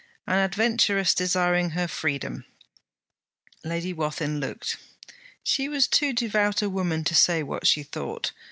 [0.25, 2.45] An adventuress desiring her freedom!
[3.63, 4.77] Lady Wathin looked.
[5.43, 8.31] She was too devout a woman to say what she thought.